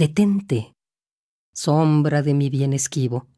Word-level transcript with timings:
Detente, 0.00 0.72
sombra 1.54 2.22
de 2.22 2.32
mi 2.32 2.48
bien 2.48 2.72
esquivo, 2.72 3.28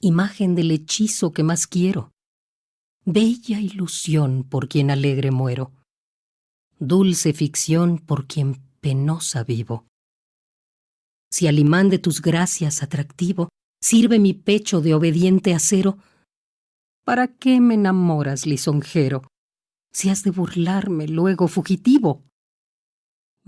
imagen 0.00 0.56
del 0.56 0.72
hechizo 0.72 1.32
que 1.32 1.44
más 1.44 1.68
quiero, 1.68 2.10
bella 3.04 3.60
ilusión 3.60 4.42
por 4.42 4.68
quien 4.68 4.90
alegre 4.90 5.30
muero, 5.30 5.70
dulce 6.80 7.32
ficción 7.32 7.98
por 7.98 8.26
quien 8.26 8.60
penosa 8.80 9.44
vivo. 9.44 9.86
Si 11.30 11.46
al 11.46 11.60
imán 11.60 11.90
de 11.90 12.00
tus 12.00 12.22
gracias 12.22 12.82
atractivo 12.82 13.48
sirve 13.80 14.18
mi 14.18 14.34
pecho 14.34 14.80
de 14.80 14.94
obediente 14.94 15.54
acero, 15.54 15.98
¿para 17.04 17.28
qué 17.28 17.60
me 17.60 17.74
enamoras, 17.74 18.46
lisonjero, 18.46 19.22
si 19.92 20.10
has 20.10 20.24
de 20.24 20.32
burlarme 20.32 21.06
luego 21.06 21.46
fugitivo? 21.46 22.27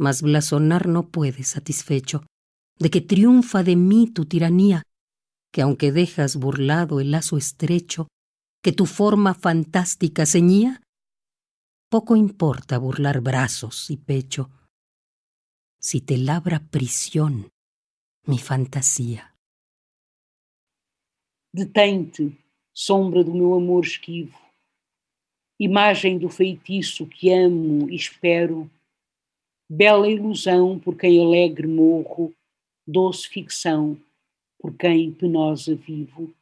Mas 0.00 0.22
blasonar 0.22 0.88
no 0.88 1.10
puedes 1.10 1.48
satisfecho 1.48 2.24
de 2.78 2.88
que 2.88 3.02
triunfa 3.02 3.62
de 3.62 3.76
mí 3.76 4.10
tu 4.10 4.24
tiranía, 4.24 4.82
que 5.52 5.60
aunque 5.60 5.92
dejas 5.92 6.36
burlado 6.36 7.00
el 7.00 7.10
lazo 7.10 7.36
estrecho 7.36 8.08
que 8.62 8.72
tu 8.72 8.86
forma 8.86 9.34
fantástica 9.34 10.24
ceñía, 10.24 10.80
poco 11.90 12.16
importa 12.16 12.78
burlar 12.78 13.20
brazos 13.20 13.90
y 13.90 13.98
pecho, 13.98 14.50
si 15.78 16.00
te 16.00 16.16
labra 16.16 16.60
prisión 16.70 17.50
mi 18.24 18.38
fantasía. 18.38 19.34
Detente, 21.52 22.38
sombra 22.72 23.22
do 23.22 23.34
meu 23.34 23.52
amor 23.52 23.84
esquivo, 23.84 24.38
imagem 25.58 26.18
do 26.18 26.30
feitiço 26.30 27.06
que 27.06 27.30
amo 27.30 27.90
e 27.90 27.96
espero 27.96 28.70
bela 29.72 30.10
ilusão 30.10 30.80
por 30.80 30.96
quem 30.96 31.20
alegre 31.20 31.68
morro, 31.68 32.34
doce 32.84 33.28
ficção 33.28 33.96
por 34.58 34.76
quem 34.76 35.12
penosa 35.12 35.76
vivo. 35.76 36.34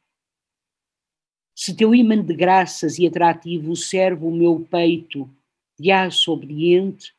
Se 1.55 1.75
teu 1.75 1.93
imã 1.93 2.19
de 2.23 2.33
graças 2.33 2.97
e 2.97 3.05
atrativo 3.05 3.75
serve 3.75 4.25
o 4.25 4.31
meu 4.31 4.59
peito 4.61 5.29
de 5.79 5.91
aço 5.91 6.31
obediente, 6.31 7.13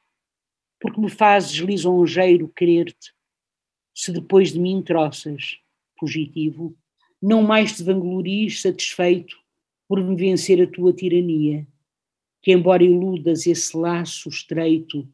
porque 0.81 1.01
me 1.01 1.09
fazes 1.09 1.53
lisonjeiro 1.59 2.49
querer-te, 2.49 3.15
se 3.95 4.11
depois 4.11 4.53
de 4.53 4.59
mim 4.59 4.83
troças, 4.83 5.61
fugitivo, 5.97 6.77
não 7.23 7.43
mais 7.43 7.77
te 7.77 7.85
vanglories 7.85 8.63
satisfeito 8.63 9.39
por 9.87 10.03
me 10.03 10.17
vencer 10.17 10.61
a 10.61 10.67
tua 10.67 10.93
tirania, 10.93 11.65
que 12.43 12.51
embora 12.51 12.83
iludas 12.83 13.47
esse 13.47 13.77
laço 13.77 14.29
estreito 14.29 15.07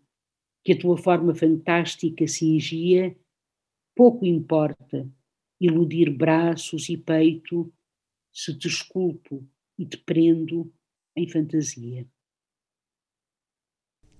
que 0.67 0.73
a 0.73 0.79
tua 0.81 0.99
forma 0.99 1.33
fantástica 1.33 2.27
cingia, 2.27 3.17
pouco 3.95 4.27
importa 4.27 5.09
iludir 5.61 6.11
braços 6.11 6.89
e 6.89 6.97
peito 6.97 7.73
se 8.33 8.53
te 8.59 8.67
esculpo 8.67 9.49
e 9.79 9.87
te 9.87 9.97
prendo 9.97 10.69
em 11.15 11.29
fantasia. 11.29 12.05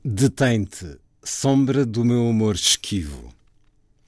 Detém-te, 0.05 1.01
sombra 1.21 1.85
do 1.85 2.05
meu 2.05 2.29
amor 2.29 2.55
esquivo. 2.55 3.35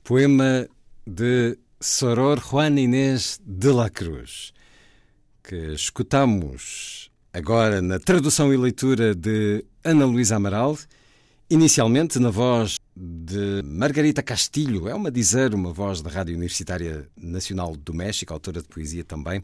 Poema 0.04 0.68
de 1.04 1.58
Soror 1.80 2.38
Juan 2.38 2.78
Inês 2.78 3.40
de 3.44 3.72
la 3.72 3.90
Cruz, 3.90 4.52
que 5.42 5.72
escutamos 5.72 7.10
agora 7.32 7.82
na 7.82 7.98
tradução 7.98 8.54
e 8.54 8.56
leitura 8.56 9.12
de 9.12 9.64
Ana 9.82 10.06
Luísa 10.06 10.36
Amaral 10.36 10.78
Inicialmente 11.50 12.18
na 12.18 12.28
voz 12.28 12.76
de 12.94 13.62
Margarita 13.64 14.22
Castilho, 14.22 14.86
é 14.86 14.94
uma 14.94 15.10
dizer, 15.10 15.54
uma 15.54 15.72
voz 15.72 16.02
da 16.02 16.10
Rádio 16.10 16.34
Universitária 16.34 17.08
Nacional 17.16 17.74
do 17.74 17.94
México, 17.94 18.34
autora 18.34 18.60
de 18.60 18.68
poesia 18.68 19.02
também. 19.02 19.42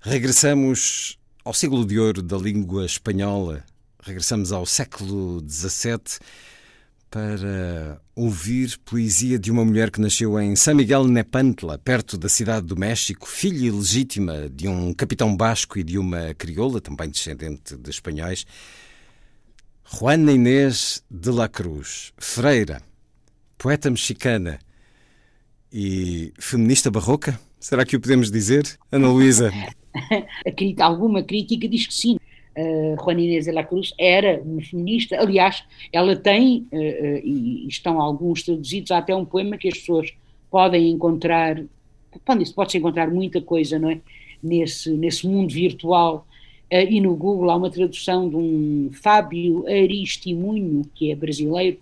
Regressamos 0.00 1.18
ao 1.44 1.52
século 1.52 1.84
de 1.84 1.98
ouro 1.98 2.22
da 2.22 2.38
língua 2.38 2.86
espanhola, 2.86 3.64
regressamos 4.00 4.52
ao 4.52 4.64
século 4.64 5.44
XVII 5.48 6.20
para 7.10 8.00
ouvir 8.14 8.78
poesia 8.84 9.36
de 9.36 9.50
uma 9.50 9.64
mulher 9.64 9.90
que 9.90 10.00
nasceu 10.00 10.38
em 10.40 10.54
San 10.54 10.74
Miguel 10.74 11.08
Nepantla, 11.08 11.76
perto 11.76 12.16
da 12.16 12.28
cidade 12.28 12.68
do 12.68 12.76
México, 12.76 13.26
filha 13.28 13.66
ilegítima 13.66 14.48
de 14.48 14.68
um 14.68 14.94
capitão 14.94 15.36
basco 15.36 15.76
e 15.76 15.82
de 15.82 15.98
uma 15.98 16.32
crioula, 16.34 16.80
também 16.80 17.10
descendente 17.10 17.76
de 17.76 17.90
espanhóis. 17.90 18.46
Juana 19.88 20.32
Inês 20.32 21.04
de 21.08 21.30
la 21.30 21.48
Cruz, 21.48 22.12
freira, 22.18 22.82
poeta 23.56 23.88
mexicana 23.88 24.58
e 25.72 26.32
feminista 26.40 26.90
barroca? 26.90 27.38
Será 27.60 27.86
que 27.86 27.94
o 27.94 28.00
podemos 28.00 28.28
dizer, 28.28 28.64
Ana 28.90 29.08
Luísa? 29.08 29.52
Alguma 30.82 31.22
crítica 31.22 31.68
diz 31.68 31.86
que 31.86 31.94
sim. 31.94 32.16
Uh, 32.58 32.96
Juana 33.00 33.20
Inês 33.20 33.44
de 33.44 33.52
la 33.52 33.62
Cruz 33.62 33.94
era 33.96 34.42
uma 34.42 34.60
feminista. 34.60 35.20
Aliás, 35.20 35.62
ela 35.92 36.16
tem, 36.16 36.66
uh, 36.72 36.76
uh, 36.76 37.20
e 37.24 37.68
estão 37.68 38.00
alguns 38.00 38.42
traduzidos, 38.42 38.90
há 38.90 38.98
até 38.98 39.14
um 39.14 39.24
poema 39.24 39.56
que 39.56 39.68
as 39.68 39.78
pessoas 39.78 40.12
podem 40.50 40.90
encontrar. 40.90 41.62
Pode-se 42.24 42.78
encontrar 42.78 43.08
muita 43.08 43.40
coisa, 43.40 43.78
não 43.78 43.90
é? 43.90 44.00
Nesse, 44.42 44.90
nesse 44.90 45.26
mundo 45.28 45.52
virtual 45.52 46.25
e 46.70 47.00
no 47.00 47.14
Google 47.14 47.50
há 47.50 47.56
uma 47.56 47.70
tradução 47.70 48.28
de 48.28 48.36
um 48.36 48.90
Fábio 48.92 49.64
Aristimunho, 49.66 50.82
que 50.94 51.10
é 51.10 51.14
brasileiro, 51.14 51.78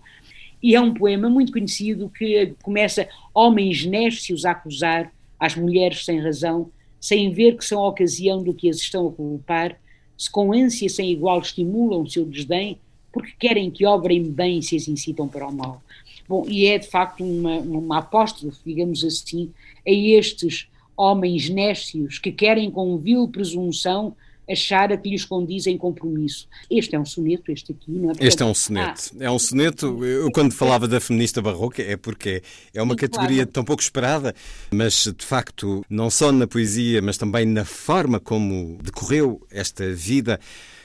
e 0.61 0.75
é 0.75 0.81
um 0.81 0.93
poema 0.93 1.29
muito 1.29 1.51
conhecido 1.51 2.09
que 2.09 2.53
começa 2.61 3.07
homens 3.33 3.85
néscios 3.85 4.45
a 4.45 4.51
acusar 4.51 5.11
as 5.39 5.55
mulheres 5.55 6.05
sem 6.05 6.19
razão, 6.19 6.69
sem 6.99 7.31
ver 7.31 7.57
que 7.57 7.65
são 7.65 7.83
a 7.83 7.89
ocasião 7.89 8.43
do 8.43 8.53
que 8.53 8.69
as 8.69 8.77
estão 8.77 9.07
a 9.07 9.11
culpar, 9.11 9.79
se 10.17 10.29
com 10.29 10.53
ânsia 10.53 10.89
sem 10.89 11.11
igual 11.11 11.39
estimulam 11.39 12.01
o 12.01 12.09
seu 12.09 12.25
desdém, 12.25 12.79
porque 13.11 13.33
querem 13.39 13.69
que 13.69 13.85
obrem 13.85 14.23
bem 14.23 14.61
se 14.61 14.75
as 14.75 14.87
incitam 14.87 15.27
para 15.27 15.47
o 15.47 15.53
mal. 15.53 15.81
Bom, 16.27 16.45
e 16.47 16.65
é 16.65 16.77
de 16.77 16.87
facto 16.87 17.23
uma, 17.23 17.57
uma 17.57 17.99
aposta, 17.99 18.49
digamos 18.65 19.03
assim, 19.03 19.51
a 19.87 19.91
estes 19.91 20.67
homens 20.97 21.49
néscios 21.49 22.17
que 22.17 22.31
querem 22.31 22.71
com 22.71 22.97
vil 22.97 23.27
presunção 23.27 24.15
achar 24.49 24.91
a 24.91 24.97
que 24.97 25.09
lhes 25.09 25.25
condizem 25.25 25.77
compromisso. 25.77 26.47
Este 26.69 26.95
é 26.95 26.99
um 26.99 27.05
soneto, 27.05 27.51
este 27.51 27.71
aqui, 27.71 27.91
não 27.91 28.05
é? 28.05 28.07
Portanto, 28.07 28.27
este 28.27 28.43
é 28.43 28.45
um 28.45 28.53
soneto. 28.53 29.01
Ah, 29.19 29.23
é 29.23 29.31
um 29.31 29.39
soneto, 29.39 30.05
eu 30.05 30.31
quando 30.31 30.53
falava 30.53 30.87
da 30.87 30.99
feminista 30.99 31.41
barroca 31.41 31.81
é 31.81 31.97
porque 31.97 32.41
é 32.73 32.81
uma 32.81 32.95
categoria 32.95 33.37
claro. 33.37 33.51
tão 33.51 33.63
pouco 33.63 33.81
esperada, 33.81 34.33
mas 34.71 35.11
de 35.17 35.25
facto, 35.25 35.83
não 35.89 36.09
só 36.09 36.31
na 36.31 36.47
poesia, 36.47 37.01
mas 37.01 37.17
também 37.17 37.45
na 37.45 37.65
forma 37.65 38.19
como 38.19 38.77
decorreu 38.81 39.41
esta 39.51 39.91
vida, 39.93 40.39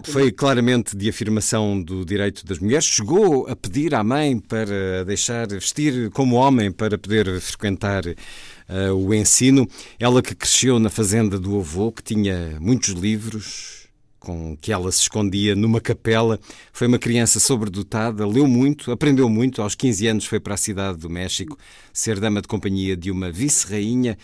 foi 0.04 0.32
claramente 0.32 0.96
de 0.96 1.08
afirmação 1.08 1.80
do 1.82 2.04
direito 2.04 2.44
das 2.44 2.58
mulheres. 2.58 2.86
Chegou 2.86 3.46
a 3.46 3.54
pedir 3.54 3.94
à 3.94 4.02
mãe 4.02 4.38
para 4.38 5.04
deixar 5.04 5.46
vestir 5.48 6.10
como 6.10 6.36
homem 6.36 6.72
para 6.72 6.96
poder 6.96 7.40
frequentar 7.40 8.02
uh, 8.70 8.94
o 8.94 9.12
ensino. 9.12 9.68
Ela 9.98 10.22
que 10.22 10.34
cresceu 10.34 10.78
na 10.78 10.88
fazenda 10.88 11.38
do 11.38 11.58
avô, 11.58 11.90
que 11.90 12.02
tinha 12.02 12.56
muitos 12.60 12.90
livros, 12.90 13.88
com 14.18 14.56
que 14.56 14.72
ela 14.72 14.92
se 14.92 15.00
escondia 15.00 15.56
numa 15.56 15.80
capela. 15.80 16.38
Foi 16.72 16.86
uma 16.86 16.98
criança 16.98 17.40
sobredotada, 17.40 18.26
leu 18.26 18.46
muito, 18.46 18.92
aprendeu 18.92 19.28
muito. 19.28 19.62
Aos 19.62 19.74
15 19.74 20.06
anos 20.06 20.24
foi 20.26 20.38
para 20.38 20.54
a 20.54 20.58
cidade 20.58 20.98
do 20.98 21.10
México 21.10 21.58
ser 21.92 22.20
dama 22.20 22.40
de 22.40 22.46
companhia 22.46 22.96
de 22.96 23.10
uma 23.10 23.32
vice-rainha 23.32 24.16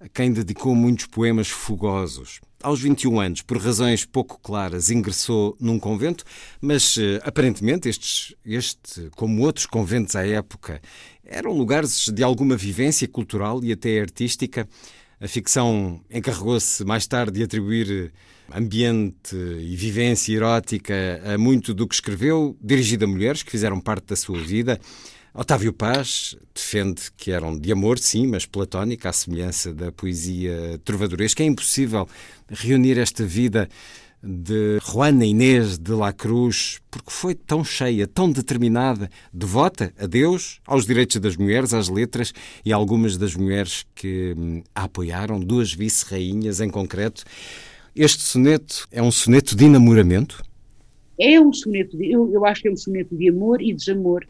a 0.00 0.08
quem 0.08 0.32
dedicou 0.32 0.74
muitos 0.74 1.06
poemas 1.06 1.48
fogosos. 1.48 2.40
Aos 2.62 2.80
21 2.80 3.20
anos, 3.20 3.42
por 3.42 3.58
razões 3.58 4.04
pouco 4.04 4.38
claras, 4.40 4.88
ingressou 4.88 5.56
num 5.58 5.80
convento, 5.80 6.24
mas 6.60 6.96
eh, 6.96 7.20
aparentemente 7.24 7.88
estes, 7.88 8.36
este, 8.46 9.10
como 9.16 9.42
outros 9.42 9.66
conventos 9.66 10.14
à 10.14 10.24
época, 10.24 10.80
eram 11.24 11.52
lugares 11.52 12.08
de 12.08 12.22
alguma 12.22 12.56
vivência 12.56 13.08
cultural 13.08 13.64
e 13.64 13.72
até 13.72 14.00
artística. 14.00 14.68
A 15.20 15.26
ficção 15.26 16.00
encarregou-se 16.08 16.84
mais 16.84 17.04
tarde 17.06 17.38
de 17.38 17.42
atribuir 17.42 18.12
ambiente 18.54 19.34
e 19.34 19.74
vivência 19.74 20.34
erótica 20.34 20.94
a 21.24 21.38
muito 21.38 21.74
do 21.74 21.88
que 21.88 21.94
escreveu, 21.94 22.56
dirigido 22.60 23.04
a 23.04 23.08
mulheres 23.08 23.42
que 23.42 23.50
fizeram 23.50 23.80
parte 23.80 24.06
da 24.06 24.16
sua 24.16 24.40
vida. 24.40 24.78
Otávio 25.34 25.72
Paz 25.72 26.36
defende 26.54 27.02
que 27.16 27.30
eram 27.30 27.58
de 27.58 27.72
amor, 27.72 27.98
sim, 27.98 28.26
mas 28.26 28.44
platónica, 28.44 29.08
à 29.08 29.12
semelhança 29.14 29.72
da 29.72 29.90
poesia 29.90 30.78
trovadoresca. 30.84 31.42
É 31.42 31.46
impossível 31.46 32.06
reunir 32.50 32.98
esta 32.98 33.24
vida 33.24 33.66
de 34.22 34.78
Juana 34.80 35.24
Inês 35.24 35.78
de 35.78 35.92
la 35.92 36.12
Cruz, 36.12 36.80
porque 36.90 37.10
foi 37.10 37.34
tão 37.34 37.64
cheia, 37.64 38.06
tão 38.06 38.30
determinada, 38.30 39.10
devota 39.32 39.92
a 39.98 40.06
Deus, 40.06 40.60
aos 40.66 40.84
direitos 40.84 41.16
das 41.16 41.34
mulheres, 41.34 41.72
às 41.72 41.88
letras 41.88 42.34
e 42.62 42.70
algumas 42.70 43.16
das 43.16 43.34
mulheres 43.34 43.86
que 43.94 44.34
hum, 44.36 44.62
a 44.74 44.84
apoiaram, 44.84 45.40
duas 45.40 45.72
vice-rainhas 45.72 46.60
em 46.60 46.68
concreto. 46.68 47.24
Este 47.96 48.22
soneto 48.22 48.86
é 48.92 49.02
um 49.02 49.10
soneto 49.10 49.56
de 49.56 49.64
enamoramento? 49.64 50.42
É 51.18 51.40
um 51.40 51.52
soneto, 51.54 51.96
de, 51.96 52.12
eu, 52.12 52.30
eu 52.30 52.44
acho 52.44 52.60
que 52.60 52.68
é 52.68 52.70
um 52.70 52.76
soneto 52.76 53.16
de 53.16 53.30
amor 53.30 53.62
e 53.62 53.72
desamor. 53.72 54.26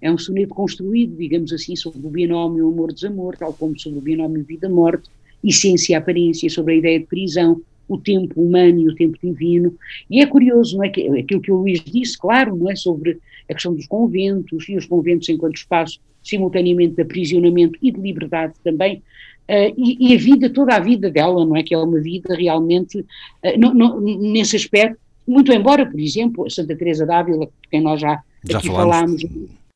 É 0.00 0.10
um 0.10 0.18
soneto 0.18 0.54
construído, 0.54 1.16
digamos 1.16 1.52
assim, 1.52 1.74
sobre 1.74 2.06
o 2.06 2.10
binómio 2.10 2.68
amor-desamor, 2.68 3.36
tal 3.36 3.52
como 3.52 3.78
sobre 3.78 3.98
o 3.98 4.02
binómio 4.02 4.44
vida-morte, 4.44 5.08
essência 5.42 5.92
e 5.92 5.96
aparência, 5.96 6.48
sobre 6.50 6.74
a 6.74 6.76
ideia 6.76 7.00
de 7.00 7.06
prisão, 7.06 7.60
o 7.88 7.96
tempo 7.96 8.40
humano 8.40 8.80
e 8.80 8.88
o 8.88 8.94
tempo 8.94 9.16
divino. 9.22 9.74
E 10.10 10.20
é 10.20 10.26
curioso, 10.26 10.76
não 10.76 10.84
é? 10.84 10.88
Que, 10.88 11.08
aquilo 11.08 11.40
que 11.40 11.52
o 11.52 11.56
Luís 11.56 11.80
disse, 11.80 12.18
claro, 12.18 12.56
não 12.56 12.70
é? 12.70 12.76
Sobre 12.76 13.18
a 13.48 13.54
questão 13.54 13.74
dos 13.74 13.86
conventos 13.86 14.68
e 14.68 14.76
os 14.76 14.86
conventos 14.86 15.28
enquanto 15.28 15.56
espaço 15.56 16.00
simultaneamente 16.22 16.96
de 16.96 17.02
aprisionamento 17.02 17.78
e 17.80 17.92
de 17.92 18.00
liberdade 18.00 18.54
também. 18.64 19.02
Uh, 19.48 19.70
e, 19.76 20.10
e, 20.10 20.14
a 20.14 20.18
vida, 20.18 20.50
toda 20.50 20.74
a 20.74 20.80
vida 20.80 21.08
dela, 21.08 21.46
não 21.46 21.54
é? 21.54 21.62
Que 21.62 21.72
é 21.72 21.78
uma 21.78 22.00
vida 22.00 22.34
realmente, 22.34 22.98
uh, 22.98 23.58
não, 23.58 23.72
não, 23.72 24.00
nesse 24.00 24.56
aspecto, 24.56 24.98
muito 25.26 25.52
embora, 25.52 25.86
por 25.86 25.98
exemplo, 26.00 26.46
a 26.46 26.50
Santa 26.50 26.76
Teresa 26.76 27.06
d'Ávila, 27.06 27.46
de 27.46 27.68
quem 27.70 27.80
nós 27.80 28.00
já, 28.00 28.20
já 28.44 28.58
aqui 28.58 28.68
falámos, 28.68 29.22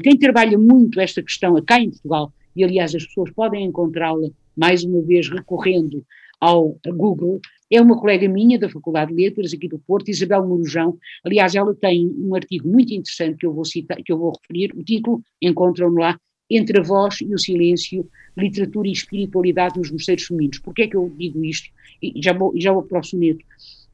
quem 0.00 0.19
trabalha 0.19 0.58
muito 0.58 1.00
esta 1.00 1.23
questão 1.23 1.55
cá 1.64 1.81
em 1.81 1.91
Portugal, 1.91 2.32
e 2.55 2.64
aliás 2.64 2.94
as 2.94 3.06
pessoas 3.06 3.31
podem 3.31 3.64
encontrá-la 3.64 4.29
mais 4.56 4.82
uma 4.85 5.00
vez 5.02 5.29
recorrendo 5.29 6.05
ao 6.41 6.76
Google, 6.87 7.41
é 7.70 7.81
uma 7.81 7.97
colega 7.97 8.29
minha 8.29 8.58
da 8.58 8.69
Faculdade 8.69 9.14
de 9.14 9.23
Letras 9.23 9.55
aqui 9.55 9.69
do 9.69 9.79
Porto, 9.79 10.08
Isabel 10.08 10.44
Morujão. 10.44 10.99
Aliás, 11.25 11.55
ela 11.55 11.73
tem 11.73 12.12
um 12.19 12.35
artigo 12.35 12.69
muito 12.69 12.93
interessante 12.93 13.38
que 13.38 13.47
eu 13.47 13.52
vou 13.52 13.64
citar, 13.64 14.02
que 14.02 14.12
eu 14.12 14.19
vou 14.19 14.32
referir. 14.32 14.73
O 14.75 14.82
título 14.82 15.23
encontram-no 15.41 16.00
lá 16.00 16.19
Entre 16.50 16.81
a 16.81 16.82
Voz 16.82 17.20
e 17.20 17.32
o 17.32 17.38
Silêncio, 17.38 18.08
Literatura 18.37 18.88
e 18.88 18.93
Espiritualidade 18.93 19.79
nos 19.79 19.91
Mosteiros 19.93 20.25
Femininos. 20.25 20.58
Porquê 20.58 20.82
é 20.82 20.88
que 20.88 20.97
eu 20.97 21.12
digo 21.17 21.44
isto? 21.44 21.70
E 22.02 22.20
já 22.20 22.32
vou, 22.32 22.52
já 22.56 22.73
vou 22.73 22.82
para 22.82 22.99
o 22.99 23.05
soneto. 23.05 23.44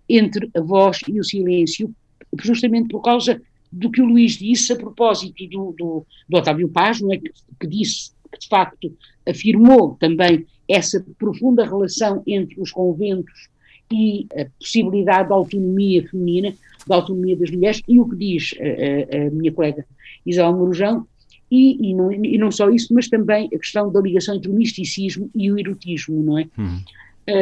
Entre 0.08 0.48
a 0.56 0.60
voz 0.62 1.00
e 1.06 1.20
o 1.20 1.24
silêncio, 1.24 1.92
justamente 2.40 2.88
por 2.88 3.02
causa 3.02 3.42
do 3.72 3.90
que 3.90 4.00
o 4.00 4.06
Luís 4.06 4.32
disse 4.32 4.72
a 4.72 4.76
propósito 4.76 5.46
do, 5.48 5.74
do, 5.76 6.06
do 6.28 6.36
Otávio 6.36 6.68
Paz, 6.68 7.00
não 7.00 7.12
é? 7.12 7.18
que, 7.18 7.30
que 7.60 7.66
disse, 7.66 8.12
que 8.32 8.38
de 8.38 8.48
facto 8.48 8.92
afirmou 9.28 9.96
também 9.98 10.46
essa 10.68 11.04
profunda 11.18 11.64
relação 11.64 12.22
entre 12.26 12.60
os 12.60 12.72
conventos 12.72 13.48
e 13.92 14.26
a 14.32 14.46
possibilidade 14.58 15.28
da 15.28 15.34
autonomia 15.34 16.06
feminina, 16.08 16.54
da 16.86 16.96
autonomia 16.96 17.36
das 17.36 17.50
mulheres, 17.50 17.82
e 17.86 18.00
o 18.00 18.08
que 18.08 18.16
diz 18.16 18.54
a, 18.58 19.16
a, 19.16 19.26
a 19.26 19.30
minha 19.30 19.52
colega 19.52 19.86
Isabel 20.24 20.58
Morujão, 20.58 21.06
e, 21.50 21.90
e, 21.90 21.94
não, 21.94 22.10
e, 22.10 22.36
não, 22.38 22.50
só 22.50 22.68
isso, 22.70 22.92
mas 22.92 23.08
também 23.08 23.48
a 23.54 23.58
questão 23.58 23.90
da 23.90 24.00
ligação 24.00 24.34
entre 24.34 24.50
o 24.50 24.54
misticismo 24.54 25.30
e 25.34 25.50
o 25.50 25.58
erotismo, 25.58 26.20
não 26.22 26.38
é? 26.38 26.48
Uhum. 26.58 26.80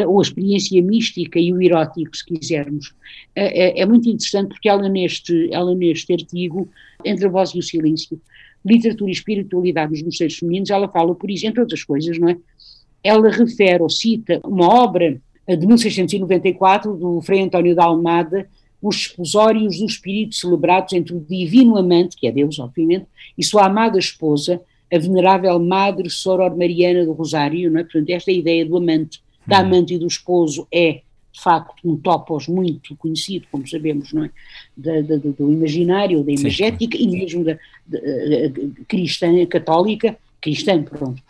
Ou 0.06 0.18
a 0.18 0.22
experiência 0.22 0.80
mística 0.82 1.38
e 1.38 1.52
o 1.52 1.60
erótico, 1.60 2.16
se 2.16 2.24
quisermos. 2.24 2.94
É, 3.34 3.80
é, 3.80 3.86
muito 3.86 4.08
interessante 4.08 4.48
porque 4.48 4.68
ela 4.68 4.88
neste, 4.88 5.52
ela 5.52 5.74
neste 5.74 6.12
artigo, 6.12 6.68
Entre 7.04 7.26
a 7.26 7.28
Voz 7.28 7.50
e 7.50 7.58
o 7.58 7.62
Silêncio, 7.62 8.20
Literatura 8.64 9.10
e 9.10 9.12
Espiritualidade 9.12 9.92
dos 9.92 10.02
Mosteiros 10.02 10.36
Femininos, 10.36 10.70
ela 10.70 10.88
fala, 10.88 11.14
por 11.14 11.30
exemplo, 11.30 11.60
outras 11.60 11.84
coisas, 11.84 12.18
não 12.18 12.30
é? 12.30 12.36
Ela 13.02 13.30
refere 13.30 13.82
ou 13.82 13.90
cita 13.90 14.40
uma 14.42 14.66
obra 14.66 15.20
de 15.46 15.66
1694 15.66 16.96
do 16.96 17.20
Frei 17.20 17.42
António 17.42 17.74
da 17.74 17.84
Almada, 17.84 18.48
os 18.80 18.96
esposórios 18.96 19.78
do 19.78 19.86
espírito 19.86 20.34
celebrados 20.34 20.92
entre 20.92 21.14
o 21.14 21.20
divino 21.20 21.76
amante, 21.76 22.16
que 22.16 22.26
é 22.26 22.32
Deus, 22.32 22.58
obviamente, 22.58 23.06
e 23.36 23.44
sua 23.44 23.66
amada 23.66 23.98
esposa, 23.98 24.60
a 24.92 24.98
venerável 24.98 25.58
Madre 25.58 26.10
Soror 26.10 26.56
Mariana 26.56 27.04
do 27.04 27.12
Rosário, 27.12 27.70
não 27.70 27.80
é? 27.80 27.82
Portanto, 27.82 28.10
esta 28.10 28.30
ideia 28.30 28.64
do 28.64 28.76
amante, 28.76 29.22
da 29.46 29.58
amante 29.58 29.94
e 29.94 29.98
do 29.98 30.06
esposo 30.06 30.66
é, 30.72 31.02
de 31.32 31.40
facto, 31.40 31.74
um 31.84 31.96
topos 31.96 32.46
muito 32.46 32.94
conhecido, 32.96 33.46
como 33.50 33.66
sabemos, 33.66 34.12
não 34.12 34.24
é? 34.24 34.30
Da, 34.76 35.00
da, 35.00 35.16
do 35.16 35.52
imaginário, 35.52 36.22
da 36.22 36.32
imagética 36.32 36.96
Sim. 36.96 37.04
e 37.04 37.08
mesmo 37.08 37.44
da, 37.44 37.58
da, 37.86 37.98
da 37.98 38.84
cristã, 38.86 39.44
católica, 39.46 40.16
cristã, 40.40 40.82
pronto. 40.82 41.22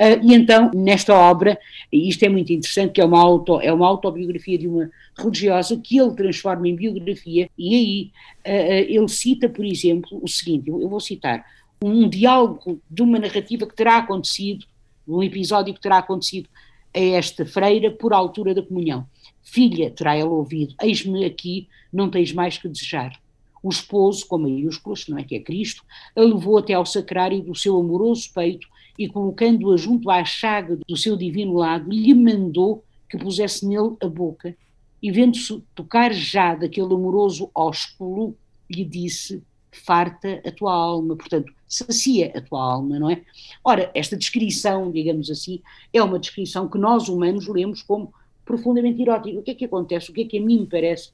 Uh, 0.00 0.18
e 0.20 0.34
então, 0.34 0.70
nesta 0.74 1.14
obra, 1.14 1.56
isto 1.92 2.24
é 2.24 2.28
muito 2.28 2.52
interessante, 2.52 2.92
que 2.92 3.00
é 3.00 3.04
uma, 3.04 3.20
auto, 3.20 3.60
é 3.60 3.72
uma 3.72 3.86
autobiografia 3.86 4.58
de 4.58 4.66
uma 4.66 4.90
religiosa 5.16 5.76
que 5.76 5.98
ele 5.98 6.12
transforma 6.14 6.66
em 6.66 6.74
biografia, 6.74 7.48
e 7.56 7.74
aí 7.74 8.10
uh, 8.44 8.90
ele 8.90 9.08
cita, 9.08 9.48
por 9.48 9.64
exemplo, 9.64 10.18
o 10.20 10.26
seguinte: 10.26 10.68
eu, 10.68 10.80
eu 10.80 10.88
vou 10.88 10.98
citar 10.98 11.44
um 11.80 12.08
diálogo 12.08 12.80
de 12.90 13.02
uma 13.02 13.18
narrativa 13.18 13.66
que 13.66 13.76
terá 13.76 13.98
acontecido, 13.98 14.64
um 15.06 15.22
episódio 15.22 15.74
que 15.74 15.80
terá 15.80 15.98
acontecido 15.98 16.48
a 16.94 17.00
esta 17.00 17.44
freira 17.46 17.90
por 17.90 18.12
altura 18.12 18.54
da 18.54 18.62
comunhão. 18.62 19.06
Filha, 19.42 19.90
terá 19.90 20.14
ela 20.14 20.30
ouvido, 20.30 20.74
eis-me 20.80 21.24
aqui, 21.24 21.68
não 21.92 22.10
tens 22.10 22.32
mais 22.32 22.58
que 22.58 22.68
desejar. 22.68 23.20
O 23.62 23.70
esposo, 23.70 24.26
com 24.26 24.38
maiúsculas, 24.38 25.06
não 25.06 25.18
é 25.18 25.22
que 25.22 25.36
é 25.36 25.40
Cristo, 25.40 25.84
a 26.16 26.20
levou 26.20 26.58
até 26.58 26.74
ao 26.74 26.84
sacrário 26.84 27.42
do 27.42 27.54
seu 27.54 27.78
amoroso 27.78 28.30
peito 28.34 28.66
e, 28.98 29.08
colocando-a 29.08 29.76
junto 29.76 30.10
à 30.10 30.24
chaga 30.24 30.78
do 30.88 30.96
seu 30.96 31.16
divino 31.16 31.54
lado, 31.54 31.90
lhe 31.90 32.12
mandou 32.14 32.84
que 33.08 33.16
pusesse 33.16 33.66
nele 33.66 33.96
a 34.02 34.08
boca 34.08 34.56
e, 35.02 35.10
vendo-se 35.10 35.62
tocar 35.74 36.12
já 36.12 36.54
daquele 36.54 36.94
amoroso 36.94 37.50
ósculo, 37.54 38.36
lhe 38.70 38.84
disse: 38.84 39.42
Farta 39.72 40.42
a 40.46 40.52
tua 40.52 40.72
alma, 40.72 41.16
portanto, 41.16 41.52
sacia 41.66 42.30
a 42.36 42.40
tua 42.40 42.62
alma, 42.62 42.98
não 42.98 43.10
é? 43.10 43.22
Ora, 43.64 43.90
esta 43.94 44.16
descrição, 44.16 44.92
digamos 44.92 45.30
assim, 45.30 45.60
é 45.92 46.02
uma 46.02 46.18
descrição 46.18 46.68
que 46.68 46.78
nós 46.78 47.08
humanos 47.08 47.48
lemos 47.48 47.82
como 47.82 48.12
profundamente 48.44 49.00
erótica. 49.00 49.38
O 49.38 49.42
que 49.42 49.50
é 49.52 49.54
que 49.54 49.64
acontece? 49.64 50.10
O 50.10 50.14
que 50.14 50.22
é 50.22 50.24
que 50.26 50.38
a 50.38 50.42
mim 50.42 50.60
me 50.60 50.66
parece 50.66 51.10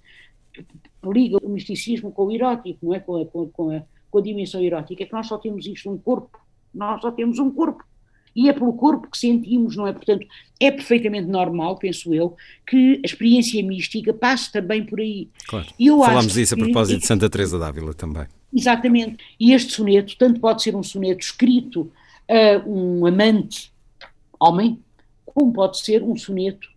que 0.52 0.66
liga 1.04 1.38
o 1.40 1.48
misticismo 1.48 2.10
com 2.10 2.26
o 2.26 2.32
erótico, 2.32 2.84
não 2.84 2.94
é? 2.94 3.00
Com 3.00 3.22
a, 3.22 3.26
com 3.26 3.70
a, 3.70 3.82
com 4.10 4.18
a 4.18 4.22
dimensão 4.22 4.60
erótica? 4.60 5.04
É 5.04 5.06
que 5.06 5.12
nós 5.12 5.28
só 5.28 5.38
temos 5.38 5.64
isto 5.64 5.88
num 5.88 5.96
corpo 5.98 6.38
nós 6.74 7.00
só 7.00 7.10
temos 7.10 7.38
um 7.38 7.50
corpo. 7.50 7.84
E 8.36 8.48
é 8.48 8.52
pelo 8.52 8.72
corpo 8.74 9.10
que 9.10 9.18
sentimos, 9.18 9.74
não 9.74 9.86
é? 9.86 9.92
Portanto, 9.92 10.24
é 10.60 10.70
perfeitamente 10.70 11.26
normal, 11.26 11.76
penso 11.76 12.14
eu, 12.14 12.36
que 12.66 13.00
a 13.02 13.06
experiência 13.06 13.60
mística 13.64 14.12
passe 14.12 14.52
também 14.52 14.84
por 14.84 15.00
aí. 15.00 15.28
Claro. 15.48 15.66
Eu 15.80 15.98
Falámos 15.98 16.34
disso 16.34 16.54
que, 16.54 16.60
a 16.60 16.64
propósito 16.64 17.00
de 17.00 17.06
Santa 17.06 17.28
Teresa 17.28 17.58
d'Ávila 17.58 17.94
também. 17.94 18.26
Exatamente. 18.52 19.22
E 19.38 19.52
este 19.52 19.72
soneto, 19.72 20.16
tanto 20.16 20.40
pode 20.40 20.62
ser 20.62 20.74
um 20.74 20.82
soneto 20.82 21.20
escrito 21.20 21.90
a 22.28 22.66
um 22.66 23.06
amante 23.06 23.72
homem, 24.40 24.78
como 25.24 25.52
pode 25.52 25.78
ser 25.78 26.02
um 26.02 26.16
soneto 26.16 26.68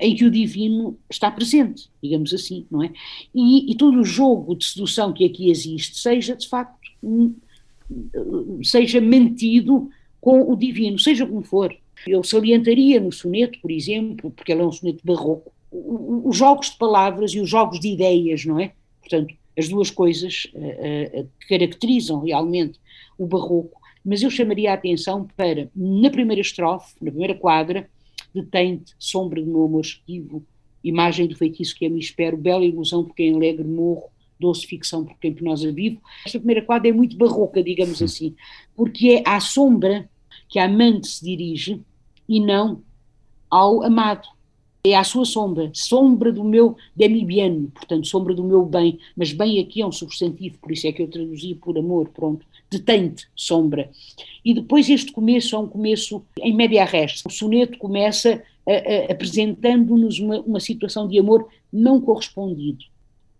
em 0.00 0.14
que 0.14 0.26
o 0.26 0.30
divino 0.30 0.98
está 1.10 1.30
presente, 1.30 1.88
digamos 2.02 2.34
assim, 2.34 2.66
não 2.70 2.82
é? 2.82 2.92
E, 3.34 3.72
e 3.72 3.74
todo 3.74 3.98
o 3.98 4.04
jogo 4.04 4.54
de 4.54 4.66
sedução 4.66 5.10
que 5.10 5.24
aqui 5.24 5.50
existe 5.50 5.98
seja, 5.98 6.36
de 6.36 6.46
facto, 6.46 6.78
um, 7.02 7.34
seja 8.62 9.00
mantido 9.00 9.88
com 10.20 10.52
o 10.52 10.54
divino, 10.54 10.98
seja 10.98 11.26
como 11.26 11.42
for. 11.42 11.74
Eu 12.06 12.22
salientaria 12.22 13.00
no 13.00 13.10
soneto, 13.10 13.58
por 13.60 13.70
exemplo, 13.70 14.30
porque 14.30 14.52
ele 14.52 14.60
é 14.60 14.66
um 14.66 14.72
soneto 14.72 15.00
barroco, 15.02 15.50
os 15.72 16.36
jogos 16.36 16.70
de 16.70 16.76
palavras 16.76 17.32
e 17.32 17.40
os 17.40 17.48
jogos 17.48 17.80
de 17.80 17.88
ideias, 17.88 18.44
não 18.44 18.60
é? 18.60 18.72
Portanto, 19.00 19.34
as 19.58 19.68
duas 19.68 19.90
coisas 19.90 20.46
uh, 20.54 21.20
uh, 21.20 21.28
caracterizam 21.48 22.20
realmente 22.20 22.78
o 23.18 23.26
barroco, 23.26 23.80
mas 24.04 24.22
eu 24.22 24.30
chamaria 24.30 24.70
a 24.70 24.74
atenção 24.74 25.28
para, 25.36 25.68
na 25.74 26.10
primeira 26.10 26.40
estrofe, 26.40 26.94
na 27.00 27.10
primeira 27.10 27.34
quadra, 27.34 27.88
detente, 28.34 28.94
sombra 28.98 29.42
do 29.42 29.50
meu 29.50 29.64
amor 29.64 29.82
esquivo, 29.82 30.44
imagem 30.82 31.26
do 31.26 31.36
feitiço 31.36 31.74
que 31.74 31.84
eu 31.84 31.90
me 31.90 32.00
espero, 32.00 32.36
bela 32.36 32.64
ilusão 32.64 33.04
por 33.04 33.14
quem 33.14 33.34
alegre 33.34 33.66
morro, 33.66 34.10
doce 34.38 34.66
ficção 34.66 35.04
por 35.04 35.18
quem 35.18 35.36
nós 35.42 35.64
a 35.64 35.70
vive. 35.70 36.00
Esta 36.24 36.38
primeira 36.38 36.62
quadra 36.62 36.88
é 36.88 36.92
muito 36.92 37.16
barroca, 37.16 37.62
digamos 37.62 38.00
assim, 38.00 38.34
porque 38.74 39.22
é 39.26 39.28
à 39.28 39.38
sombra 39.38 40.08
que 40.48 40.58
a 40.58 40.64
amante 40.64 41.08
se 41.08 41.24
dirige 41.24 41.82
e 42.28 42.40
não 42.40 42.82
ao 43.50 43.82
amado. 43.82 44.26
É 44.82 44.96
à 44.96 45.04
sua 45.04 45.26
sombra, 45.26 45.70
sombra 45.74 46.32
do 46.32 46.42
meu 46.42 46.74
demi 46.96 47.22
bien, 47.24 47.66
portanto, 47.74 48.06
sombra 48.06 48.34
do 48.34 48.42
meu 48.42 48.64
bem, 48.64 48.98
mas 49.14 49.30
bem 49.30 49.60
aqui 49.60 49.82
é 49.82 49.86
um 49.86 49.92
substantivo, 49.92 50.58
por 50.58 50.72
isso 50.72 50.86
é 50.86 50.92
que 50.92 51.02
eu 51.02 51.08
traduzi 51.08 51.54
por 51.54 51.76
amor, 51.76 52.08
pronto, 52.08 52.46
detente, 52.70 53.28
sombra. 53.36 53.90
E 54.42 54.54
depois 54.54 54.88
este 54.88 55.12
começo 55.12 55.54
é 55.54 55.58
um 55.58 55.66
começo 55.66 56.24
em 56.38 56.54
média 56.54 56.84
res. 56.86 57.22
O 57.26 57.30
soneto 57.30 57.76
começa 57.76 58.42
apresentando-nos 59.10 60.18
uma, 60.18 60.40
uma 60.40 60.60
situação 60.60 61.06
de 61.06 61.18
amor 61.18 61.48
não 61.72 62.00
correspondido. 62.00 62.84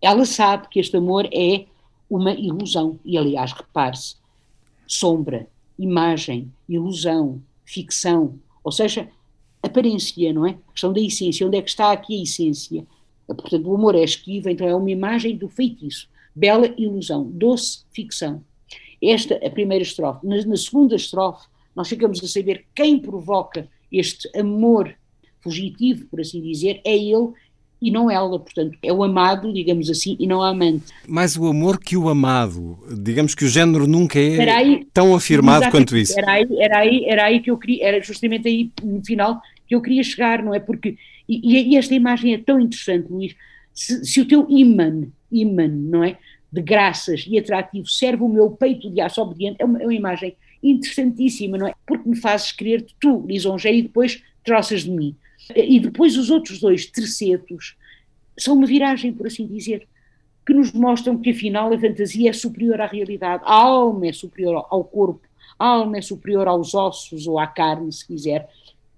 Ela 0.01 0.25
sabe 0.25 0.67
que 0.69 0.79
este 0.79 0.97
amor 0.97 1.27
é 1.33 1.65
uma 2.09 2.33
ilusão, 2.33 2.99
e 3.05 3.17
aliás, 3.17 3.51
repare-se, 3.53 4.15
sombra, 4.85 5.47
imagem, 5.79 6.51
ilusão, 6.67 7.41
ficção, 7.63 8.37
ou 8.63 8.71
seja, 8.71 9.09
aparência, 9.61 10.33
não 10.33 10.45
é? 10.45 10.51
A 10.51 10.71
questão 10.71 10.93
da 10.93 10.99
essência, 10.99 11.45
onde 11.45 11.57
é 11.57 11.61
que 11.61 11.69
está 11.69 11.91
aqui 11.91 12.19
a 12.19 12.23
essência? 12.23 12.85
Portanto, 13.27 13.69
o 13.69 13.75
amor 13.75 13.95
é 13.95 14.03
esquivo, 14.03 14.49
então 14.49 14.67
é 14.67 14.75
uma 14.75 14.91
imagem 14.91 15.37
do 15.37 15.47
feitiço, 15.47 16.09
bela 16.35 16.73
ilusão, 16.77 17.29
doce 17.31 17.85
ficção. 17.91 18.43
Esta 19.01 19.35
é 19.35 19.47
a 19.47 19.51
primeira 19.51 19.83
estrofe. 19.83 20.25
Na, 20.25 20.43
na 20.45 20.57
segunda 20.57 20.95
estrofe, 20.95 21.47
nós 21.75 21.87
ficamos 21.87 22.23
a 22.23 22.27
saber 22.27 22.65
quem 22.75 22.99
provoca 22.99 23.67
este 23.91 24.29
amor 24.37 24.93
fugitivo, 25.39 26.05
por 26.05 26.21
assim 26.21 26.41
dizer, 26.41 26.81
é 26.83 26.95
ele 26.95 27.31
e 27.81 27.89
não 27.89 28.11
ela, 28.11 28.39
portanto, 28.39 28.77
é 28.83 28.93
o 28.93 29.03
amado, 29.03 29.51
digamos 29.51 29.89
assim, 29.89 30.15
e 30.19 30.27
não 30.27 30.41
a 30.41 30.49
amante. 30.49 30.93
Mais 31.07 31.35
o 31.35 31.47
amor 31.47 31.79
que 31.79 31.97
o 31.97 32.09
amado, 32.09 32.77
digamos 32.99 33.33
que 33.33 33.43
o 33.43 33.47
género 33.47 33.87
nunca 33.87 34.19
é 34.19 34.49
aí, 34.49 34.87
tão 34.93 35.15
afirmado 35.15 35.69
quanto 35.71 35.97
isso. 35.97 36.17
Era 36.17 36.33
aí, 36.33 36.47
era 36.59 36.77
aí, 36.77 37.05
era 37.05 37.25
aí 37.25 37.39
que 37.39 37.49
eu 37.49 37.57
queria, 37.57 37.87
era 37.87 38.01
justamente 38.03 38.47
aí 38.47 38.71
no 38.83 39.03
final 39.03 39.41
que 39.67 39.73
eu 39.73 39.81
queria 39.81 40.03
chegar, 40.03 40.43
não 40.43 40.53
é? 40.53 40.59
Porque, 40.59 40.95
e, 41.27 41.73
e 41.73 41.77
esta 41.77 41.95
imagem 41.95 42.33
é 42.35 42.37
tão 42.37 42.59
interessante, 42.59 43.07
Luís, 43.09 43.35
se, 43.73 44.05
se 44.05 44.21
o 44.21 44.27
teu 44.27 44.45
imã, 44.47 45.07
imã, 45.31 45.67
não 45.67 46.03
é? 46.03 46.17
De 46.51 46.61
graças 46.61 47.25
e 47.27 47.39
atrativo 47.39 47.87
serve 47.87 48.21
o 48.23 48.29
meu 48.29 48.51
peito 48.51 48.91
de 48.91 49.01
aço 49.01 49.21
obediente, 49.21 49.55
é 49.59 49.65
uma, 49.65 49.81
é 49.81 49.85
uma 49.85 49.93
imagem 49.93 50.35
interessantíssima, 50.61 51.57
não 51.57 51.67
é? 51.67 51.73
Porque 51.87 52.07
me 52.07 52.15
fazes 52.15 52.51
querer 52.51 52.85
tu, 52.99 53.25
lisonjeia, 53.25 53.73
e 53.73 53.81
depois 53.81 54.21
troças 54.43 54.81
de 54.81 54.91
mim. 54.91 55.15
E 55.55 55.79
depois 55.79 56.17
os 56.17 56.29
outros 56.29 56.59
dois 56.59 56.85
tercetos 56.85 57.75
são 58.37 58.55
uma 58.55 58.65
viragem, 58.65 59.13
por 59.13 59.27
assim 59.27 59.45
dizer, 59.45 59.87
que 60.45 60.53
nos 60.53 60.71
mostram 60.71 61.17
que 61.17 61.29
afinal 61.29 61.71
a 61.71 61.79
fantasia 61.79 62.29
é 62.29 62.33
superior 62.33 62.81
à 62.81 62.87
realidade, 62.87 63.43
a 63.45 63.53
alma 63.53 64.07
é 64.07 64.13
superior 64.13 64.65
ao 64.69 64.83
corpo, 64.83 65.21
a 65.57 65.65
alma 65.65 65.97
é 65.97 66.01
superior 66.01 66.47
aos 66.47 66.73
ossos 66.73 67.27
ou 67.27 67.37
à 67.37 67.45
carne, 67.45 67.91
se 67.91 68.05
quiser, 68.05 68.49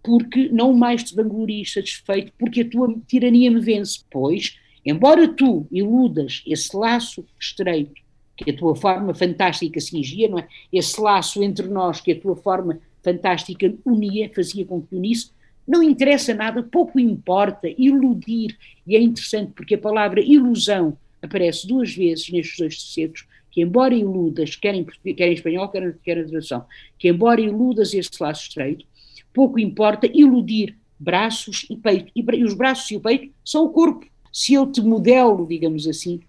porque 0.01 0.49
não 0.49 0.73
mais 0.73 1.03
te 1.03 1.15
vanglories 1.15 1.73
satisfeito, 1.73 2.31
porque 2.37 2.61
a 2.61 2.69
tua 2.69 2.95
tirania 3.07 3.51
me 3.51 3.59
vence, 3.59 3.99
pois, 4.09 4.57
embora 4.85 5.27
tu 5.27 5.67
iludas 5.71 6.43
esse 6.45 6.75
laço 6.75 7.25
estreito 7.39 8.01
que 8.35 8.51
a 8.51 8.57
tua 8.57 8.75
forma 8.75 9.13
fantástica 9.13 9.79
cingia, 9.79 10.27
não 10.27 10.39
é? 10.39 10.47
Esse 10.71 10.99
laço 10.99 11.43
entre 11.43 11.67
nós 11.67 12.01
que 12.01 12.11
a 12.11 12.19
tua 12.19 12.35
forma 12.35 12.79
fantástica 13.03 13.73
unia, 13.85 14.31
fazia 14.33 14.65
com 14.65 14.81
que 14.81 14.95
unisse, 14.95 15.31
não 15.67 15.81
interessa 15.81 16.33
nada, 16.33 16.61
pouco 16.61 16.99
importa 16.99 17.67
iludir, 17.77 18.57
e 18.85 18.95
é 18.95 19.01
interessante 19.01 19.53
porque 19.55 19.75
a 19.75 19.79
palavra 19.79 20.21
ilusão 20.21 20.97
aparece 21.21 21.67
duas 21.67 21.95
vezes 21.95 22.29
nestes 22.29 22.57
dois 22.57 22.75
terceiros, 22.75 23.25
que 23.49 23.61
embora 23.61 23.93
iludas, 23.93 24.55
quer 24.55 24.75
em, 24.75 24.83
quer 24.83 25.27
em 25.27 25.33
espanhol, 25.33 25.69
quer, 25.69 25.97
quer 26.03 26.27
tradução, 26.27 26.65
que 26.97 27.07
embora 27.07 27.39
iludas 27.39 27.93
esse 27.93 28.11
laço 28.19 28.47
estreito, 28.47 28.85
pouco 29.33 29.59
importa 29.59 30.07
iludir 30.07 30.75
braços 30.99 31.65
e 31.69 31.75
peito, 31.75 32.11
e, 32.15 32.23
e 32.35 32.43
os 32.43 32.53
braços 32.53 32.89
e 32.91 32.95
o 32.95 32.99
peito 32.99 33.33
são 33.43 33.65
o 33.65 33.69
corpo. 33.69 34.05
Se 34.31 34.53
eu 34.53 34.71
te 34.71 34.81
modelo, 34.81 35.45
digamos 35.47 35.87
assim, 35.87 36.19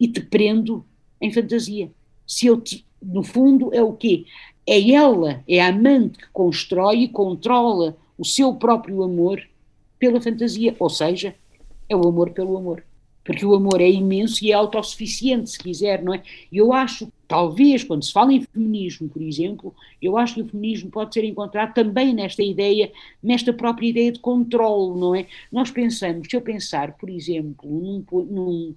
e 0.00 0.08
te 0.08 0.20
prendo 0.20 0.84
em 1.20 1.30
fantasia, 1.32 1.90
se 2.26 2.46
eu 2.46 2.60
te, 2.60 2.84
no 3.02 3.22
fundo 3.22 3.72
é 3.74 3.82
o 3.82 3.92
quê? 3.92 4.24
É 4.66 4.90
ela, 4.90 5.42
é 5.46 5.60
a 5.60 5.68
amante 5.68 6.18
que 6.18 6.28
constrói 6.32 7.02
e 7.02 7.08
controla 7.08 7.96
o 8.22 8.24
seu 8.24 8.54
próprio 8.54 9.02
amor 9.02 9.42
pela 9.98 10.20
fantasia, 10.20 10.76
ou 10.78 10.88
seja, 10.88 11.34
é 11.88 11.96
o 11.96 12.06
amor 12.06 12.30
pelo 12.30 12.56
amor. 12.56 12.84
Porque 13.24 13.44
o 13.44 13.52
amor 13.52 13.80
é 13.80 13.90
imenso 13.90 14.44
e 14.44 14.52
é 14.52 14.54
autossuficiente, 14.54 15.50
se 15.50 15.58
quiser, 15.58 16.02
não 16.04 16.14
é? 16.14 16.22
E 16.50 16.58
eu 16.58 16.72
acho, 16.72 17.12
talvez, 17.26 17.82
quando 17.82 18.04
se 18.04 18.12
fala 18.12 18.32
em 18.32 18.40
feminismo, 18.42 19.08
por 19.08 19.20
exemplo, 19.20 19.74
eu 20.00 20.16
acho 20.16 20.34
que 20.34 20.42
o 20.42 20.46
feminismo 20.46 20.88
pode 20.88 21.14
ser 21.14 21.24
encontrado 21.24 21.74
também 21.74 22.14
nesta 22.14 22.44
ideia, 22.44 22.92
nesta 23.20 23.52
própria 23.52 23.88
ideia 23.88 24.12
de 24.12 24.20
controle, 24.20 25.00
não 25.00 25.16
é? 25.16 25.26
Nós 25.50 25.72
pensamos, 25.72 26.28
se 26.30 26.36
eu 26.36 26.40
pensar, 26.40 26.92
por 26.92 27.10
exemplo, 27.10 27.68
num, 27.68 28.04
num, 28.24 28.74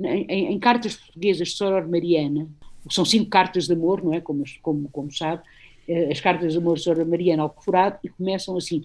em, 0.00 0.52
em, 0.52 0.58
cartas 0.58 0.96
portuguesas 0.96 1.48
de 1.48 1.54
Soror 1.54 1.88
Mariana, 1.88 2.48
são 2.90 3.04
cinco 3.04 3.30
cartas 3.30 3.68
de 3.68 3.74
amor, 3.74 4.02
não 4.02 4.12
é? 4.12 4.20
Como, 4.20 4.42
como, 4.60 4.88
como 4.88 5.12
sabe, 5.12 5.42
as 6.10 6.20
cartas 6.20 6.52
de 6.52 6.58
amor 6.58 6.76
de 6.76 6.82
Sra. 6.82 7.04
Mariana 7.04 7.42
Alcoforado 7.42 7.98
e 8.04 8.08
começam 8.08 8.56
assim: 8.56 8.84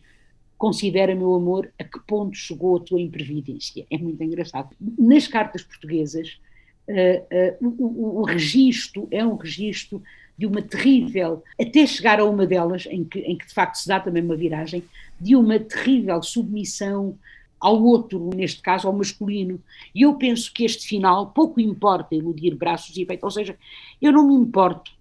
Considera, 0.57 1.13
meu 1.13 1.33
amor, 1.33 1.71
a 1.77 1.83
que 1.83 1.99
ponto 2.07 2.35
chegou 2.35 2.77
a 2.77 2.79
tua 2.79 3.01
imprevidência. 3.01 3.85
É 3.91 3.97
muito 3.97 4.23
engraçado. 4.23 4.69
Nas 4.97 5.27
cartas 5.27 5.63
portuguesas, 5.63 6.39
uh, 6.87 7.61
uh, 7.61 7.75
o, 7.77 7.85
o, 7.85 8.19
o 8.21 8.23
registro 8.23 9.07
é 9.11 9.25
um 9.25 9.35
registro 9.35 10.01
de 10.37 10.45
uma 10.45 10.61
terrível, 10.61 11.43
até 11.59 11.85
chegar 11.85 12.19
a 12.19 12.25
uma 12.25 12.45
delas, 12.47 12.87
em 12.89 13.03
que, 13.03 13.19
em 13.19 13.37
que 13.37 13.47
de 13.47 13.53
facto 13.53 13.75
se 13.75 13.87
dá 13.87 13.99
também 13.99 14.23
uma 14.23 14.35
viragem, 14.35 14.83
de 15.19 15.35
uma 15.35 15.59
terrível 15.59 16.21
submissão 16.23 17.17
ao 17.59 17.81
outro, 17.81 18.29
neste 18.35 18.61
caso 18.61 18.87
ao 18.87 18.93
masculino. 18.93 19.61
E 19.93 20.01
eu 20.01 20.15
penso 20.15 20.51
que 20.51 20.65
este 20.65 20.87
final, 20.87 21.27
pouco 21.27 21.61
importa 21.61 22.15
iludir 22.15 22.55
braços 22.55 22.95
e 22.97 23.05
peito, 23.05 23.23
ou 23.23 23.31
seja, 23.31 23.57
eu 24.01 24.11
não 24.11 24.27
me 24.27 24.35
importo 24.35 24.91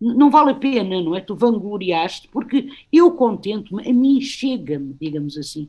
não 0.00 0.30
vale 0.30 0.50
a 0.50 0.54
pena, 0.54 1.00
não 1.02 1.14
é? 1.14 1.20
Tu 1.20 1.34
vangloriaste, 1.34 2.28
porque 2.28 2.70
eu 2.92 3.12
contento-me, 3.12 3.88
a 3.88 3.92
mim 3.92 4.20
chega-me, 4.20 4.94
digamos 5.00 5.36
assim. 5.38 5.68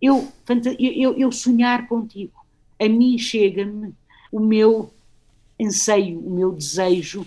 Eu, 0.00 0.26
eu, 0.78 1.16
eu 1.16 1.30
sonhar 1.30 1.86
contigo, 1.86 2.32
a 2.80 2.88
mim 2.88 3.16
chega-me 3.18 3.94
o 4.32 4.40
meu 4.40 4.92
anseio, 5.60 6.18
o 6.18 6.30
meu 6.30 6.52
desejo, 6.52 7.24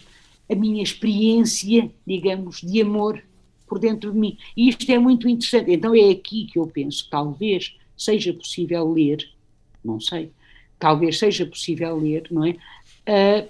a 0.50 0.56
minha 0.56 0.84
experiência, 0.84 1.90
digamos, 2.06 2.62
de 2.62 2.82
amor 2.82 3.24
por 3.68 3.80
dentro 3.80 4.12
de 4.12 4.18
mim. 4.18 4.38
E 4.56 4.70
isto 4.70 4.90
é 4.92 5.00
muito 5.00 5.28
interessante. 5.28 5.72
Então 5.72 5.96
é 5.96 6.10
aqui 6.10 6.46
que 6.46 6.60
eu 6.60 6.68
penso, 6.68 7.08
talvez 7.10 7.76
seja 7.98 8.34
possível 8.34 8.92
ler, 8.92 9.30
não 9.84 10.00
sei, 10.00 10.32
talvez 10.78 11.18
seja 11.18 11.46
possível 11.46 11.98
ler, 11.98 12.28
não 12.30 12.46
é? 12.46 12.58
Uh, 13.08 13.48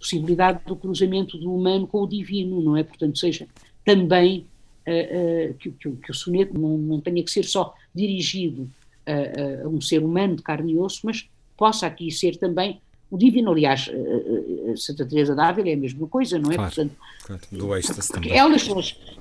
possibilidade 0.00 0.60
do 0.66 0.74
cruzamento 0.74 1.36
do 1.36 1.54
humano 1.54 1.86
com 1.86 2.02
o 2.02 2.08
divino, 2.08 2.60
não 2.60 2.76
é? 2.76 2.82
Portanto, 2.82 3.18
seja 3.18 3.46
também 3.84 4.46
uh, 4.86 5.50
uh, 5.50 5.54
que, 5.54 5.70
que, 5.70 5.90
que, 5.90 6.10
o 6.10 6.14
soneto 6.14 6.58
não, 6.58 6.78
não, 6.78 7.00
tenha 7.00 7.22
que 7.22 7.30
ser 7.30 7.44
só 7.44 7.74
dirigido 7.94 8.68
a, 9.06 9.64
a, 9.64 9.68
um 9.68 9.80
ser 9.80 10.02
humano 10.02 10.36
de 10.36 10.42
carne 10.42 10.72
e 10.72 10.78
osso, 10.78 11.00
mas 11.04 11.28
possa 11.56 11.86
aqui 11.86 12.10
ser 12.10 12.36
também 12.36 12.80
o 13.10 13.18
divino. 13.18 13.50
Aliás, 13.50 13.90
Santa 14.76 15.04
Teresa 15.04 15.34
d'Ávila 15.34 15.68
é 15.68 15.74
a 15.74 15.76
mesma 15.76 16.06
coisa, 16.06 16.38
não 16.38 16.50
é? 16.50 16.54
Claro, 16.54 16.74
portanto, 16.74 16.96
claro, 17.24 17.42
do 17.52 17.76
êxtase 17.76 18.12
também. 18.12 18.32
Ela, 18.32 18.56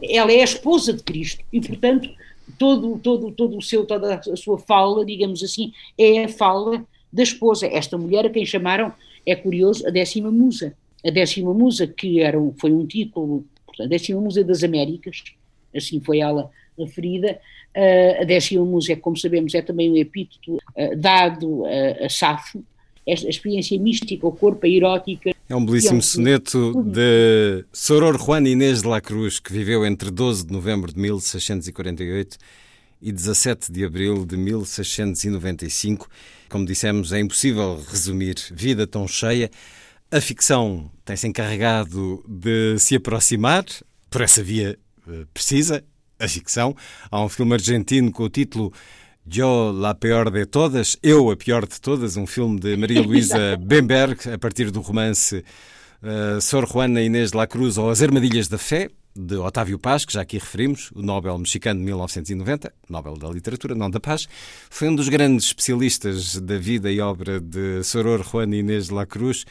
ela 0.03 0.31
é 0.31 0.41
a 0.41 0.45
esposa 0.45 0.93
de 0.93 1.03
Cristo 1.03 1.43
e, 1.51 1.59
portanto, 1.59 2.09
todo, 2.57 2.97
todo, 2.99 3.31
todo 3.31 3.57
o 3.57 3.61
seu, 3.61 3.85
toda 3.85 4.15
a 4.15 4.35
sua 4.37 4.57
fala, 4.57 5.05
digamos 5.05 5.43
assim, 5.43 5.73
é 5.97 6.23
a 6.23 6.29
fala 6.29 6.85
da 7.11 7.23
esposa. 7.23 7.67
Esta 7.67 7.97
mulher 7.97 8.25
a 8.25 8.29
quem 8.29 8.45
chamaram 8.45 8.93
é 9.25 9.35
curioso, 9.35 9.87
a 9.87 9.89
décima 9.89 10.31
musa. 10.31 10.73
A 11.05 11.09
décima 11.09 11.53
musa, 11.53 11.87
que 11.87 12.21
era 12.21 12.39
um, 12.39 12.53
foi 12.57 12.71
um 12.71 12.85
título, 12.85 13.45
portanto, 13.65 13.85
a 13.85 13.89
décima 13.89 14.19
musa 14.19 14.43
das 14.43 14.63
Américas, 14.63 15.23
assim 15.75 15.99
foi 16.01 16.19
ela 16.19 16.49
referida, 16.77 17.39
uh, 17.75 18.21
a 18.21 18.25
décima 18.25 18.65
musa, 18.65 18.93
é, 18.93 18.95
como 18.95 19.17
sabemos, 19.17 19.53
é 19.53 19.61
também 19.61 19.91
um 19.91 19.97
epíteto 19.97 20.55
uh, 20.55 20.95
dado 20.97 21.61
uh, 21.61 22.05
a 22.05 22.09
Safo, 22.09 22.63
esta 23.05 23.27
experiência 23.27 23.79
mística, 23.79 24.27
o 24.27 24.31
corpo, 24.31 24.65
a 24.65 24.69
erótica. 24.69 25.31
É 25.47 25.55
um 25.55 25.65
belíssimo 25.65 25.95
é 25.95 25.97
um... 25.97 26.01
soneto 26.01 26.83
de 26.83 27.65
Soror 27.73 28.17
Juan 28.17 28.47
Inês 28.47 28.81
de 28.81 28.87
la 28.87 29.01
Cruz, 29.01 29.39
que 29.39 29.51
viveu 29.51 29.85
entre 29.85 30.11
12 30.11 30.45
de 30.45 30.53
novembro 30.53 30.93
de 30.93 30.99
1648 30.99 32.37
e 33.01 33.11
17 33.11 33.71
de 33.71 33.83
abril 33.83 34.25
de 34.25 34.37
1695. 34.37 36.07
Como 36.49 36.65
dissemos, 36.65 37.13
é 37.13 37.19
impossível 37.19 37.81
resumir 37.89 38.35
vida 38.51 38.87
tão 38.87 39.07
cheia. 39.07 39.49
A 40.11 40.19
ficção 40.19 40.89
tem-se 41.05 41.27
encarregado 41.27 42.23
de 42.27 42.77
se 42.79 42.95
aproximar 42.95 43.63
por 44.09 44.21
essa 44.21 44.41
via 44.41 44.77
eh, 45.07 45.25
precisa, 45.33 45.83
a 46.17 46.27
ficção. 46.27 46.75
Há 47.11 47.23
um 47.23 47.29
filme 47.29 47.53
argentino 47.53 48.11
com 48.11 48.23
o 48.23 48.29
título 48.29 48.73
Yo 49.31 49.71
la 49.71 49.93
peor 49.93 50.31
de 50.31 50.45
todas, 50.45 50.97
Eu 51.03 51.29
a 51.29 51.37
pior 51.37 51.67
de 51.67 51.79
todas, 51.79 52.17
um 52.17 52.25
filme 52.25 52.59
de 52.59 52.75
Maria 52.75 53.01
Luísa 53.01 53.55
Bemberg, 53.61 54.27
a 54.29 54.37
partir 54.37 54.71
do 54.71 54.81
romance 54.81 55.43
uh, 56.01 56.41
Sor 56.41 56.67
Juana 56.67 57.01
Inês 57.01 57.31
de 57.31 57.37
la 57.37 57.45
Cruz 57.45 57.77
ou 57.77 57.89
As 57.91 58.01
Armadilhas 58.01 58.47
da 58.47 58.57
Fé, 58.57 58.89
de 59.15 59.35
Otávio 59.35 59.79
Paz, 59.79 60.05
que 60.05 60.13
já 60.13 60.21
aqui 60.21 60.37
referimos, 60.37 60.91
o 60.93 61.01
Nobel 61.01 61.37
mexicano 61.37 61.79
de 61.79 61.85
1990, 61.85 62.73
Nobel 62.89 63.17
da 63.17 63.29
Literatura, 63.29 63.75
não 63.75 63.89
da 63.89 63.99
Paz, 63.99 64.27
foi 64.69 64.89
um 64.89 64.95
dos 64.95 65.09
grandes 65.09 65.47
especialistas 65.47 66.35
da 66.39 66.57
vida 66.57 66.91
e 66.91 66.99
obra 66.99 67.39
de 67.39 67.83
Soror 67.83 68.23
Juan 68.23 68.55
Inês 68.55 68.87
de 68.87 68.93
la 68.93 69.05
Cruz. 69.05 69.45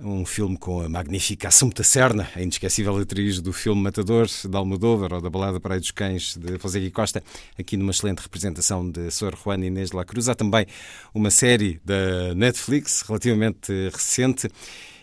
um 0.00 0.24
filme 0.24 0.56
com 0.56 0.80
a 0.80 0.88
magnífica 0.88 1.48
Assumpta 1.48 1.82
Serna, 1.82 2.28
a 2.36 2.40
inesquecível 2.40 2.96
atriz 2.96 3.40
do 3.40 3.52
filme 3.52 3.82
Matador, 3.82 4.26
de 4.26 4.56
Almodóvar, 4.56 5.12
ou 5.12 5.20
da 5.20 5.28
Balada 5.28 5.58
Praia 5.58 5.80
dos 5.80 5.90
Cães, 5.90 6.36
de 6.36 6.78
e 6.78 6.90
Costa, 6.92 7.22
aqui 7.58 7.76
numa 7.76 7.90
excelente 7.90 8.20
representação 8.20 8.88
de 8.88 9.10
Sor 9.10 9.36
Juana 9.36 9.66
Inês 9.66 9.90
de 9.90 9.96
la 9.96 10.04
Cruz. 10.04 10.28
Há 10.28 10.36
também 10.36 10.66
uma 11.12 11.30
série 11.30 11.80
da 11.84 12.32
Netflix, 12.36 13.02
relativamente 13.02 13.72
recente, 13.92 14.48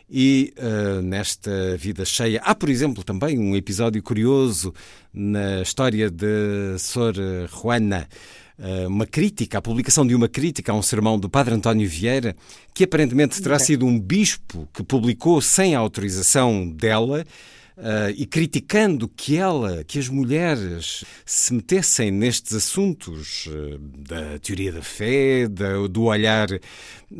e 0.09 0.53
uh, 0.57 1.01
nesta 1.01 1.75
vida 1.77 2.05
cheia 2.05 2.41
há, 2.43 2.53
por 2.53 2.69
exemplo, 2.69 3.03
também 3.03 3.39
um 3.39 3.55
episódio 3.55 4.01
curioso 4.03 4.73
na 5.13 5.61
história 5.61 6.09
de 6.09 6.77
Sor 6.77 7.15
Juana, 7.49 8.07
uh, 8.59 8.87
uma 8.87 9.05
crítica, 9.05 9.57
a 9.57 9.61
publicação 9.61 10.05
de 10.05 10.13
uma 10.13 10.27
crítica 10.27 10.71
a 10.71 10.75
um 10.75 10.81
sermão 10.81 11.17
do 11.19 11.29
Padre 11.29 11.55
António 11.55 11.89
Vieira, 11.89 12.35
que 12.73 12.83
aparentemente 12.83 13.41
terá 13.41 13.57
sido 13.57 13.85
um 13.85 13.99
bispo 13.99 14.67
que 14.73 14.83
publicou 14.83 15.41
sem 15.41 15.73
autorização 15.73 16.69
dela. 16.69 17.25
Uh, 17.77 18.09
e 18.15 18.25
criticando 18.25 19.05
que 19.05 19.35
ela, 19.35 19.83
que 19.83 19.99
as 19.99 20.07
mulheres 20.07 21.03
se 21.25 21.53
metessem 21.53 22.09
nestes 22.09 22.53
assuntos 22.53 23.47
uh, 23.47 23.77
da 23.79 24.39
teoria 24.39 24.71
da 24.71 24.81
fé, 24.81 25.45
da, 25.49 25.85
do 25.85 26.03
olhar 26.03 26.47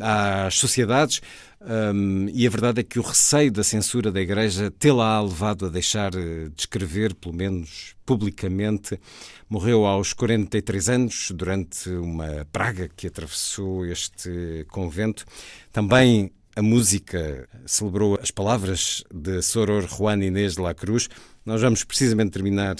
às 0.00 0.54
sociedades, 0.54 1.20
um, 1.68 2.28
e 2.32 2.46
a 2.46 2.50
verdade 2.50 2.80
é 2.80 2.84
que 2.84 2.98
o 2.98 3.02
receio 3.02 3.50
da 3.50 3.64
censura 3.64 4.12
da 4.12 4.20
Igreja 4.20 4.70
tê-la 4.70 5.20
levado 5.20 5.66
a 5.66 5.68
deixar 5.68 6.12
de 6.12 6.52
escrever, 6.56 7.12
pelo 7.14 7.34
menos 7.34 7.96
publicamente. 8.04 9.00
Morreu 9.48 9.84
aos 9.84 10.12
43 10.12 10.88
anos 10.88 11.32
durante 11.34 11.90
uma 11.90 12.46
praga 12.52 12.88
que 12.94 13.08
atravessou 13.08 13.84
este 13.84 14.64
convento. 14.68 15.24
Também 15.72 16.30
a 16.56 16.62
música 16.62 17.46
celebrou 17.66 18.18
as 18.20 18.30
palavras 18.30 19.04
de 19.14 19.42
Soror 19.42 19.86
Juan 19.86 20.24
Inês 20.24 20.54
de 20.54 20.62
la 20.62 20.72
Cruz. 20.72 21.06
Nós 21.44 21.60
vamos 21.60 21.84
precisamente 21.84 22.30
terminar 22.30 22.76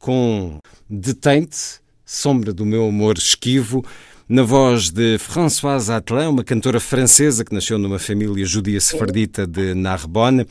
com 0.00 0.58
Detente, 0.90 1.80
Sombra 2.04 2.52
do 2.52 2.66
Meu 2.66 2.88
Amor 2.88 3.16
Esquivo, 3.16 3.84
na 4.28 4.42
voz 4.42 4.90
de 4.90 5.16
Françoise 5.18 5.92
Atlan, 5.92 6.30
uma 6.30 6.42
cantora 6.42 6.80
francesa 6.80 7.44
que 7.44 7.54
nasceu 7.54 7.78
numa 7.78 8.00
família 8.00 8.44
judia 8.44 8.80
sefardita 8.80 9.46
de 9.46 9.74
Narbonne. 9.74 10.44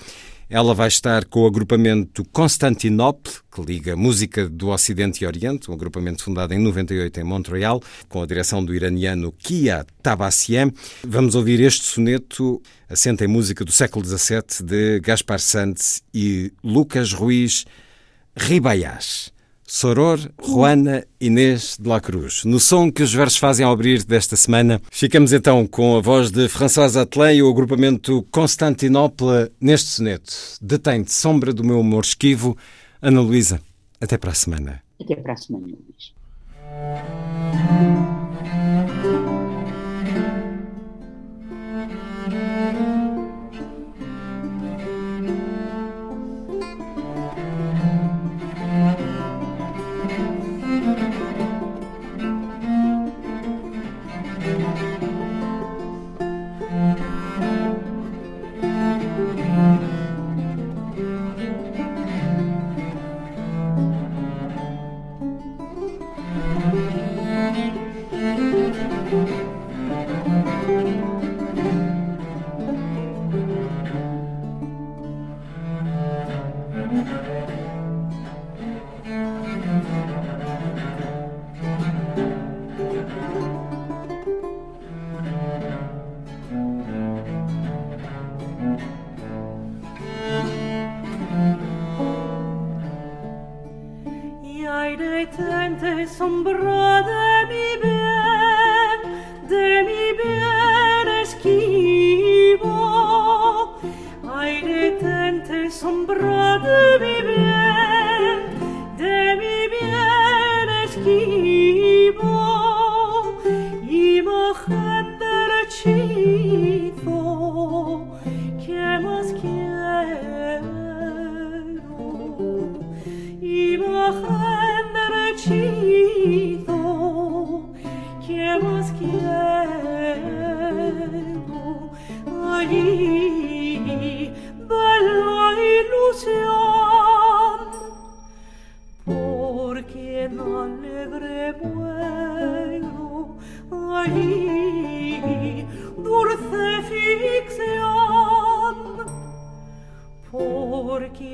Ela 0.54 0.76
vai 0.76 0.88
estar 0.88 1.26
com 1.26 1.42
o 1.42 1.48
agrupamento 1.48 2.24
Constantinople, 2.26 3.34
que 3.52 3.60
liga 3.60 3.96
música 3.96 4.48
do 4.48 4.68
Ocidente 4.68 5.24
e 5.24 5.26
Oriente, 5.26 5.72
um 5.72 5.74
agrupamento 5.74 6.24
fundado 6.24 6.54
em 6.54 6.60
98 6.60 7.22
em 7.22 7.24
Montreal, 7.24 7.82
com 8.08 8.22
a 8.22 8.26
direção 8.28 8.64
do 8.64 8.72
iraniano 8.72 9.32
Kia 9.32 9.84
Tabassiem. 10.04 10.72
Vamos 11.08 11.34
ouvir 11.34 11.60
este 11.60 11.86
soneto, 11.86 12.62
assente 12.88 13.24
em 13.24 13.28
música 13.28 13.66
do 13.66 13.72
século 13.72 14.06
XVII, 14.06 14.64
de 14.64 15.00
Gaspar 15.00 15.40
Santos 15.40 16.04
e 16.14 16.54
Lucas 16.64 17.14
Ruiz 17.14 17.66
Ribaiás. 18.38 19.33
Soror, 19.75 20.20
Juana, 20.39 21.03
Inês 21.20 21.77
de 21.80 21.89
la 21.89 22.00
Cruz. 22.00 22.44
No 22.46 22.60
som 22.60 22.92
que 22.92 23.01
os 23.01 23.12
versos 23.12 23.39
fazem 23.39 23.65
ao 23.65 23.74
abrir 23.74 24.03
desta 24.03 24.36
semana, 24.36 24.80
ficamos 24.92 25.34
então 25.34 25.65
com 25.65 25.98
a 25.98 26.00
voz 26.00 26.30
de 26.30 26.48
François 26.48 26.96
Atlan 26.96 27.34
e 27.34 27.42
o 27.42 27.50
agrupamento 27.50 28.22
Constantinopla 28.30 29.50
neste 29.60 29.89
soneto. 29.89 30.32
Detém-te, 30.62 31.12
sombra 31.12 31.51
do 31.51 31.63
meu 31.63 31.80
amor 31.80 32.03
esquivo. 32.03 32.56
Ana 33.01 33.20
Luísa, 33.20 33.60
até 34.00 34.15
para 34.15 34.30
a 34.30 34.36
semana. 34.36 34.80
Até 35.01 35.15
para 35.15 35.34
a 35.34 35.38
semana, 35.38 35.65
Luís. 35.65 36.13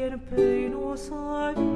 De 0.09 0.15
obediente 0.15 0.93
hacer. 0.93 1.68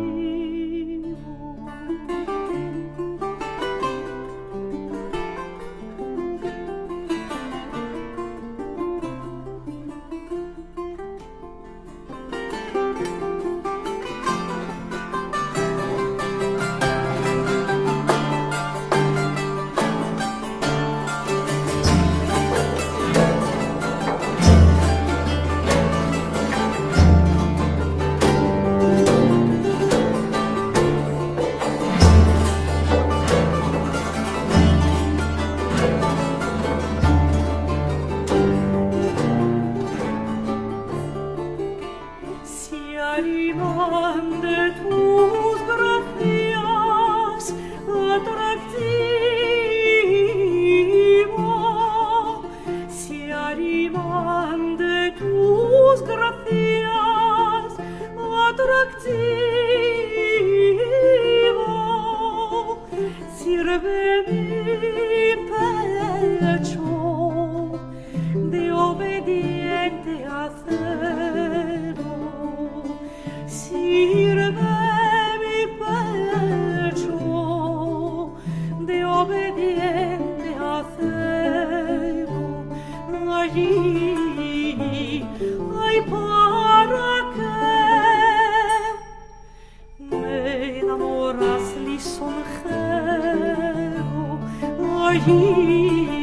O 94.80 96.23